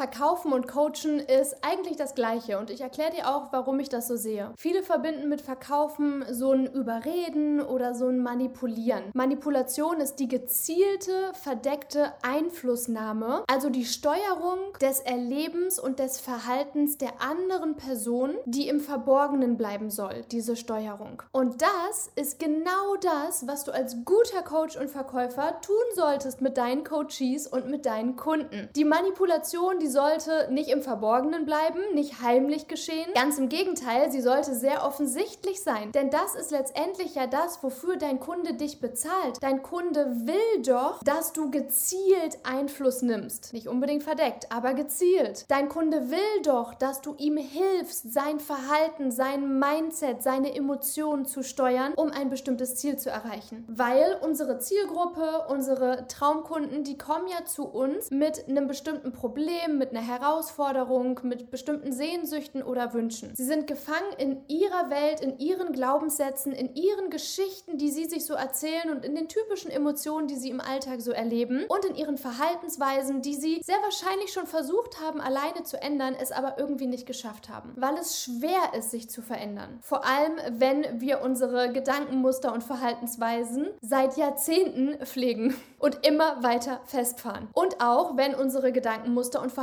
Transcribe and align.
Verkaufen 0.00 0.54
und 0.54 0.66
Coachen 0.66 1.20
ist 1.20 1.56
eigentlich 1.60 1.98
das 1.98 2.14
Gleiche 2.14 2.58
und 2.58 2.70
ich 2.70 2.80
erkläre 2.80 3.10
dir 3.10 3.28
auch, 3.28 3.52
warum 3.52 3.78
ich 3.80 3.90
das 3.90 4.08
so 4.08 4.16
sehe. 4.16 4.50
Viele 4.56 4.82
verbinden 4.82 5.28
mit 5.28 5.42
Verkaufen 5.42 6.24
so 6.30 6.52
ein 6.52 6.64
Überreden 6.72 7.60
oder 7.60 7.94
so 7.94 8.06
ein 8.08 8.18
Manipulieren. 8.18 9.10
Manipulation 9.12 10.00
ist 10.00 10.14
die 10.14 10.28
gezielte, 10.28 11.12
verdeckte 11.34 12.14
Einflussnahme, 12.22 13.44
also 13.46 13.68
die 13.68 13.84
Steuerung 13.84 14.58
des 14.80 15.00
Erlebens 15.00 15.78
und 15.78 15.98
des 15.98 16.18
Verhaltens 16.18 16.96
der 16.96 17.20
anderen 17.20 17.76
Person, 17.76 18.36
die 18.46 18.68
im 18.68 18.80
Verborgenen 18.80 19.58
bleiben 19.58 19.90
soll, 19.90 20.24
diese 20.32 20.56
Steuerung. 20.56 21.22
Und 21.30 21.60
das 21.60 22.10
ist 22.16 22.38
genau 22.38 22.96
das, 23.02 23.46
was 23.46 23.64
du 23.64 23.72
als 23.72 23.98
guter 24.06 24.42
Coach 24.44 24.78
und 24.78 24.88
Verkäufer 24.88 25.60
tun 25.60 25.76
solltest 25.94 26.40
mit 26.40 26.56
deinen 26.56 26.84
Coaches 26.84 27.46
und 27.46 27.68
mit 27.68 27.84
deinen 27.84 28.16
Kunden. 28.16 28.70
Die 28.74 28.86
Manipulation 28.86 29.78
die 29.78 29.89
sollte 29.90 30.48
nicht 30.50 30.70
im 30.70 30.82
Verborgenen 30.82 31.44
bleiben, 31.44 31.80
nicht 31.94 32.22
heimlich 32.22 32.68
geschehen. 32.68 33.12
Ganz 33.14 33.38
im 33.38 33.48
Gegenteil, 33.48 34.10
sie 34.10 34.20
sollte 34.20 34.54
sehr 34.54 34.84
offensichtlich 34.84 35.62
sein. 35.62 35.92
Denn 35.92 36.10
das 36.10 36.34
ist 36.34 36.50
letztendlich 36.50 37.14
ja 37.14 37.26
das, 37.26 37.62
wofür 37.62 37.96
dein 37.96 38.20
Kunde 38.20 38.54
dich 38.54 38.80
bezahlt. 38.80 39.36
Dein 39.40 39.62
Kunde 39.62 40.06
will 40.26 40.62
doch, 40.62 41.02
dass 41.02 41.32
du 41.32 41.50
gezielt 41.50 42.38
Einfluss 42.44 43.02
nimmst. 43.02 43.52
Nicht 43.52 43.68
unbedingt 43.68 44.02
verdeckt, 44.02 44.50
aber 44.50 44.74
gezielt. 44.74 45.44
Dein 45.48 45.68
Kunde 45.68 46.10
will 46.10 46.42
doch, 46.42 46.74
dass 46.74 47.00
du 47.00 47.14
ihm 47.18 47.36
hilfst, 47.36 48.12
sein 48.12 48.40
Verhalten, 48.40 49.10
sein 49.10 49.58
Mindset, 49.58 50.22
seine 50.22 50.54
Emotionen 50.54 51.26
zu 51.26 51.42
steuern, 51.42 51.92
um 51.94 52.10
ein 52.10 52.30
bestimmtes 52.30 52.76
Ziel 52.76 52.96
zu 52.96 53.10
erreichen. 53.10 53.64
Weil 53.68 54.18
unsere 54.22 54.58
Zielgruppe, 54.58 55.46
unsere 55.48 56.06
Traumkunden, 56.06 56.84
die 56.84 56.96
kommen 56.96 57.28
ja 57.28 57.44
zu 57.44 57.66
uns 57.66 58.10
mit 58.10 58.48
einem 58.48 58.66
bestimmten 58.66 59.12
Problem, 59.12 59.78
mit 59.80 59.90
einer 59.90 60.06
Herausforderung, 60.06 61.18
mit 61.24 61.50
bestimmten 61.50 61.92
Sehnsüchten 61.92 62.62
oder 62.62 62.92
Wünschen. 62.92 63.34
Sie 63.34 63.44
sind 63.44 63.66
gefangen 63.66 64.12
in 64.18 64.42
ihrer 64.46 64.90
Welt, 64.90 65.20
in 65.20 65.38
ihren 65.38 65.72
Glaubenssätzen, 65.72 66.52
in 66.52 66.76
ihren 66.76 67.08
Geschichten, 67.08 67.78
die 67.78 67.90
sie 67.90 68.04
sich 68.04 68.26
so 68.26 68.34
erzählen 68.34 68.90
und 68.90 69.04
in 69.04 69.14
den 69.14 69.28
typischen 69.28 69.70
Emotionen, 69.70 70.28
die 70.28 70.36
sie 70.36 70.50
im 70.50 70.60
Alltag 70.60 71.00
so 71.00 71.12
erleben 71.12 71.64
und 71.68 71.84
in 71.86 71.96
ihren 71.96 72.18
Verhaltensweisen, 72.18 73.22
die 73.22 73.34
sie 73.34 73.60
sehr 73.64 73.82
wahrscheinlich 73.82 74.32
schon 74.32 74.46
versucht 74.46 75.00
haben, 75.00 75.20
alleine 75.20 75.62
zu 75.64 75.80
ändern, 75.80 76.14
es 76.20 76.30
aber 76.30 76.58
irgendwie 76.58 76.86
nicht 76.86 77.06
geschafft 77.06 77.48
haben, 77.48 77.72
weil 77.76 77.96
es 77.96 78.22
schwer 78.22 78.74
ist, 78.78 78.90
sich 78.90 79.08
zu 79.08 79.22
verändern. 79.22 79.78
Vor 79.80 80.04
allem, 80.04 80.34
wenn 80.58 81.00
wir 81.00 81.22
unsere 81.22 81.72
Gedankenmuster 81.72 82.52
und 82.52 82.62
Verhaltensweisen 82.62 83.68
seit 83.80 84.18
Jahrzehnten 84.18 84.98
pflegen 85.06 85.56
und 85.78 86.06
immer 86.06 86.42
weiter 86.42 86.80
festfahren. 86.84 87.48
Und 87.54 87.80
auch, 87.80 88.18
wenn 88.18 88.34
unsere 88.34 88.72
Gedankenmuster 88.72 89.40
und 89.40 89.50
Verhaltensweisen 89.50 89.59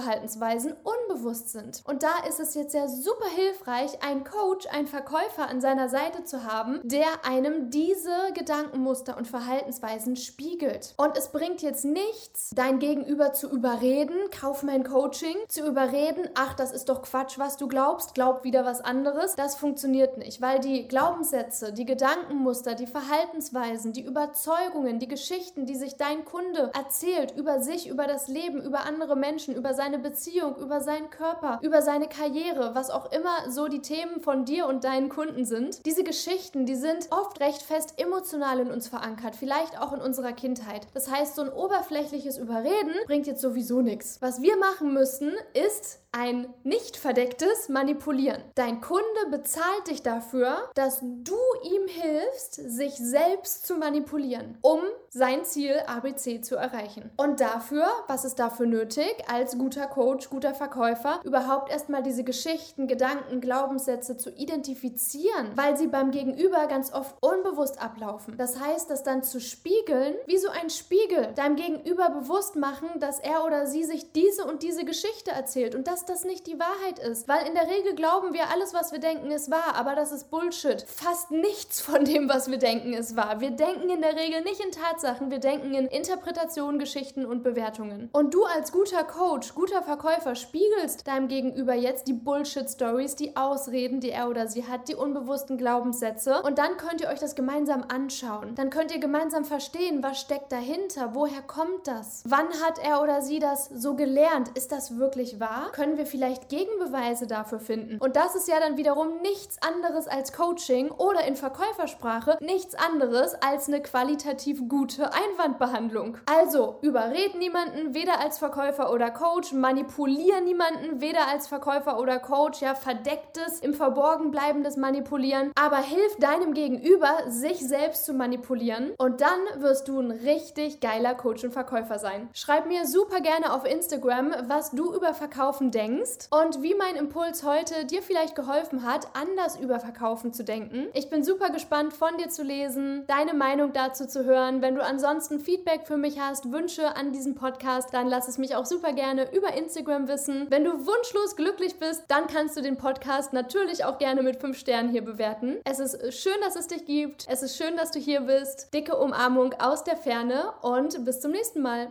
unbewusst 0.84 1.50
sind. 1.50 1.81
Und 1.86 2.03
da 2.03 2.28
ist 2.28 2.40
es 2.40 2.53
jetzt 2.56 2.73
ja 2.73 2.88
super 2.88 3.28
hilfreich, 3.36 4.04
einen 4.04 4.23
Coach, 4.23 4.67
einen 4.67 4.88
Verkäufer 4.88 5.48
an 5.48 5.62
seiner 5.62 5.89
Seite 5.89 6.23
zu 6.23 6.44
haben, 6.44 6.80
der 6.84 7.08
einem 7.26 7.70
diese 7.70 8.16
Gedankenmuster 8.34 9.17
und 9.17 9.28
Verhaltensweisen 9.28 10.16
spiegelt. 10.16 10.94
Und 10.98 11.17
es 11.17 11.30
bringt 11.30 11.62
jetzt 11.62 11.86
nichts, 11.86 12.52
dein 12.54 12.80
Gegenüber 12.80 13.34
zu 13.34 13.50
überreden, 13.50 14.17
kauf 14.31 14.64
mein 14.64 14.84
Coaching, 14.84 15.36
zu 15.48 15.66
überreden, 15.66 16.30
ach, 16.36 16.54
das 16.54 16.72
ist 16.72 16.89
doch 16.89 17.02
Quatsch, 17.02 17.39
was 17.39 17.58
du 17.58 17.67
glaubst, 17.67 18.14
glaub 18.14 18.44
wieder 18.44 18.66
was 18.66 18.82
anderes. 18.82 19.36
Das 19.36 19.56
funktioniert 19.56 20.17
nicht, 20.17 20.42
weil 20.42 20.59
die 20.59 20.88
Glaubenssätze, 20.88 21.73
die 21.73 21.86
Gedankenmuster, 21.86 22.76
die 22.76 22.88
Verhaltensweisen, 22.88 23.94
die 23.94 24.04
Überzeugungen, 24.04 25.00
die 25.00 25.08
Geschichten, 25.08 25.66
die 25.66 25.76
sich 25.76 25.98
dein 25.98 26.26
Kunde 26.26 26.72
erzählt 26.78 27.32
über 27.36 27.61
sich, 27.61 27.88
über 27.88 28.08
das 28.08 28.28
Leben, 28.28 28.61
über 28.61 28.86
andere 28.86 29.16
Menschen, 29.16 29.56
über 29.56 29.73
seine 29.73 29.87
seine 29.88 30.00
Beziehung, 30.00 30.58
über 30.58 30.82
seinen 30.82 31.10
Körper, 31.10 31.60
über 31.62 31.82
seine 31.82 32.10
Karriere, 32.10 32.76
was 32.76 32.90
auch 32.90 33.10
immer 33.14 33.50
so 33.50 33.70
die 33.70 33.82
Themen 33.82 34.20
von 34.20 34.44
dir 34.44 34.68
und 34.68 34.84
deinen 34.84 35.08
Kunden 35.08 35.46
sind. 35.46 35.86
Diese 35.86 36.04
Geschichten, 36.04 36.66
die 36.66 36.76
sind 36.76 37.08
oft 37.10 37.40
recht 37.40 37.62
fest 37.62 37.94
emotional 37.96 38.60
in 38.60 38.70
uns 38.70 38.89
verankert, 38.89 39.38
vielleicht 39.38 39.80
auch 39.80 39.94
in 39.94 40.02
unserer 40.02 40.34
Kindheit. 40.34 40.88
Das 40.94 41.10
heißt, 41.10 41.36
so 41.36 41.42
ein 41.42 41.54
oberflächliches 41.54 42.38
Überreden 42.38 42.92
bringt 43.06 43.28
jetzt 43.28 43.42
sowieso 43.42 43.82
nichts. 43.82 44.22
Was 44.22 44.42
wir 44.42 44.58
machen 44.58 44.94
müssen, 44.94 45.32
ist 45.54 46.00
ein 46.11 46.52
nicht 46.64 46.98
verdecktes 46.98 47.70
Manipulieren. 47.70 48.42
Dein 48.56 48.82
Kunde 48.82 49.04
bezahlt 49.30 49.88
dich 49.88 50.02
dafür, 50.02 50.70
dass 50.73 51.00
du 51.02 51.38
ihm 51.64 51.88
hilfst, 51.88 52.56
sich 52.56 52.95
selbst 52.95 53.67
zu 53.67 53.76
manipulieren, 53.76 54.58
um 54.61 54.80
sein 55.10 55.45
Ziel 55.45 55.76
ABC 55.86 56.42
zu 56.42 56.56
erreichen. 56.56 57.11
Und 57.17 57.40
dafür, 57.40 57.86
was 58.08 58.26
ist 58.26 58.40
dafür 58.40 58.66
nötig, 58.66 59.16
als 59.32 59.58
guter 59.58 59.77
Coach, 59.86 60.32
guter 60.32 60.55
Verkäufer, 60.55 61.20
überhaupt 61.23 61.70
erstmal 61.71 62.02
diese 62.02 62.23
Geschichten, 62.23 62.88
Gedanken, 62.88 63.39
Glaubenssätze 63.42 64.17
zu 64.17 64.32
identifizieren, 64.32 65.52
weil 65.55 65.77
sie 65.77 65.88
beim 65.88 66.10
Gegenüber 66.10 66.65
ganz 66.65 66.92
oft 66.92 67.15
unbewusst 67.21 67.80
ablaufen. 67.80 68.36
Das 68.37 68.60
heißt, 68.60 68.89
das 68.89 69.04
dann 69.04 69.21
zu 69.21 69.39
spiegeln, 69.39 70.16
wie 70.26 70.37
so 70.37 70.49
ein 70.49 70.71
Spiegel, 70.71 71.33
deinem 71.36 71.55
Gegenüber 71.55 72.10
bewusst 72.10 72.55
machen, 72.55 72.87
dass 72.99 73.20
er 73.20 73.45
oder 73.45 73.67
sie 73.67 73.83
sich 73.83 74.11
diese 74.14 74.45
und 74.45 74.64
diese 74.64 74.86
Geschichte 74.86 75.32
erzählt 75.32 75.76
und 75.76 75.87
dass 75.87 76.05
das 76.05 76.23
nicht 76.23 76.48
die 76.48 76.60
Wahrheit 76.60 76.99
ist. 76.99 77.27
Weil 77.27 77.45
in 77.45 77.54
der 77.54 77.67
Regel 77.67 77.93
glauben 77.93 78.33
wir, 78.33 78.49
alles, 78.49 78.73
was 78.73 78.92
wir 78.92 78.99
denken, 78.99 79.30
ist 79.32 79.52
wahr, 79.52 79.76
aber 79.76 79.95
das 79.95 80.11
ist 80.11 80.30
Bullshit. 80.30 80.83
Fast 80.87 81.32
nichts 81.32 81.82
von 81.82 82.05
dem, 82.05 82.30
was 82.30 82.49
wir 82.49 82.58
denken, 82.58 82.93
ist 82.93 83.16
wahr. 83.17 83.42
Wir 83.42 83.52
denken 83.52 83.89
in 83.89 84.02
der 84.02 84.16
Regel 84.16 84.42
nicht 84.42 84.64
in 84.64 84.71
Tatsachen, 84.71 85.30
wir 85.30 85.39
denken 85.39 85.73
in 85.73 85.87
Interpretationen, 85.87 86.80
Geschichten 86.80 87.26
und 87.26 87.43
Bewertungen. 87.43 88.10
Und 88.14 88.33
du 88.33 88.45
als 88.45 88.71
guter 88.71 89.04
Coach, 89.04 89.54
guter 89.54 89.67
Verkäufer 89.72 90.36
spiegelst 90.36 91.08
deinem 91.08 91.28
Gegenüber 91.28 91.73
jetzt 91.73 92.08
die 92.08 92.14
Bullshit-Stories, 92.14 93.16
die 93.16 93.36
Ausreden, 93.36 94.00
die 94.00 94.10
er 94.10 94.30
oder 94.30 94.48
sie 94.48 94.66
hat, 94.66 94.88
die 94.88 94.95
unbewussten 94.95 95.58
Glaubenssätze. 95.58 96.42
Und 96.42 96.58
dann 96.58 96.78
könnt 96.78 97.02
ihr 97.02 97.10
euch 97.10 97.20
das 97.20 97.36
gemeinsam 97.36 97.86
anschauen. 97.88 98.55
Dann 98.55 98.70
könnt 98.70 98.92
ihr 98.92 99.00
gemeinsam 99.00 99.45
verstehen, 99.45 100.04
was 100.04 100.20
steckt 100.20 100.52
dahinter, 100.52 101.11
woher 101.14 101.42
kommt 101.42 101.88
das? 101.88 102.23
Wann 102.26 102.48
hat 102.66 102.80
er 102.83 103.02
oder 103.02 103.22
sie 103.22 103.39
das 103.39 103.70
so 103.70 103.95
gelernt? 103.95 104.50
Ist 104.55 104.72
das 104.72 104.98
wirklich 104.98 105.39
wahr? 105.39 105.72
Können 105.72 105.98
wir 105.98 106.05
vielleicht 106.05 106.49
Gegenbeweise 106.49 107.28
dafür 107.28 107.60
finden. 107.60 107.98
Und 107.99 108.16
das 108.16 108.36
ist 108.36 108.48
ja 108.48 108.60
dann 108.60 108.78
wiederum 108.78 109.22
nichts 109.22 109.61
anderes 109.61 110.08
als 110.08 110.34
Coaching 110.34 110.92
oder 110.92 111.26
in 111.26 111.36
Verkäufersprache 111.36 112.38
nichts 112.42 112.76
anderes 112.76 113.36
als 113.36 113.67
eine 113.67 113.82
qualitativ 113.82 114.67
gute 114.67 115.11
Einwandbehandlung. 115.14 116.17
Also 116.26 116.78
überred 116.82 117.36
niemanden, 117.36 117.94
weder 117.94 118.20
als 118.20 118.38
Verkäufer 118.38 118.92
oder 118.92 119.11
Coach, 119.11 119.54
manipulier 119.60 120.42
niemanden, 120.42 121.02
weder 121.02 121.28
als 121.28 121.48
Verkäufer 121.48 122.00
oder 122.00 122.20
Coach, 122.20 122.62
ja, 122.62 122.76
verdecktes, 122.76 123.60
im 123.60 123.73
Verborgen 123.73 124.32
bleibendes 124.32 124.78
Manipulieren, 124.78 125.52
aber 125.56 125.78
hilf 125.78 126.16
deinem 126.18 126.54
Gegenüber, 126.54 127.12
sich 127.28 127.60
selbst 127.60 128.06
zu 128.06 128.13
manipulieren 128.13 128.92
und 128.98 129.22
dann 129.22 129.40
wirst 129.57 129.88
du 129.88 130.00
ein 130.00 130.12
richtig 130.12 130.80
geiler 130.80 131.16
Coach 131.16 131.44
und 131.44 131.51
Verkäufer 131.51 132.00
sein. 132.00 132.30
Schreib 132.34 132.68
mir 132.68 132.86
super 132.86 133.22
gerne 133.22 133.54
auf 133.54 133.66
Instagram, 133.66 134.34
was 134.48 134.72
du 134.72 134.94
über 134.94 135.13
Verkaufen 135.13 135.72
denkst 135.72 136.28
und 136.31 136.62
wie 136.62 136.75
mein 136.75 136.96
Impuls 136.96 137.44
heute 137.44 137.86
dir 137.86 138.01
vielleicht 138.01 138.36
geholfen 138.36 138.84
hat, 138.84 139.07
anders 139.13 139.57
über 139.57 139.80
Verkaufen 139.80 140.34
zu 140.34 140.44
denken. 140.44 140.88
Ich 140.94 141.10
bin 141.10 141.24
super 141.24 141.50
gespannt 141.50 141.94
von 141.94 142.18
dir 142.18 142.30
zu 142.30 142.44
lesen, 142.44 143.06
deine 143.07 143.34
Meinung 143.34 143.74
dazu 143.74 144.07
zu 144.07 144.25
hören. 144.25 144.62
Wenn 144.62 144.75
du 144.75 144.84
ansonsten 144.84 145.40
Feedback 145.40 145.86
für 145.86 145.98
mich 145.98 146.19
hast, 146.19 146.51
Wünsche 146.51 146.96
an 146.96 147.12
diesem 147.12 147.36
Podcast, 147.36 147.94
dann 147.94 148.07
lass 148.07 148.28
es 148.28 148.38
mich 148.38 148.56
auch 148.56 148.66
super 148.66 148.94
gerne 148.94 149.30
über 149.48 149.56
Instagram 149.56 150.08
wissen. 150.08 150.48
Wenn 150.50 150.63
du 150.63 150.72
wunschlos 150.86 151.36
glücklich 151.36 151.80
bist, 151.80 152.04
dann 152.08 152.28
kannst 152.28 152.58
du 152.58 152.62
den 152.62 152.78
Podcast 152.78 153.34
natürlich 153.34 153.86
auch 153.86 153.98
gerne 153.98 154.22
mit 154.22 154.38
5 154.38 154.58
Sternen 154.58 154.90
hier 154.90 155.04
bewerten. 155.04 155.58
Es 155.63 155.80
ist 155.80 156.13
schön, 156.13 156.40
dass 156.42 156.56
es 156.56 156.68
dich 156.68 156.86
gibt. 156.86 157.25
Es 157.30 157.44
ist 157.44 157.58
schön, 157.58 157.78
dass 157.78 157.92
du 157.92 158.00
hier 158.00 158.22
bist. 158.22 158.74
Dicke 158.74 158.98
Umarmung 158.98 159.54
aus 159.60 159.84
der 159.84 159.98
Ferne 159.98 160.52
und 160.62 161.04
bis 161.06 161.22
zum 161.22 161.31
nächsten 161.31 161.62
Mal. 161.62 161.88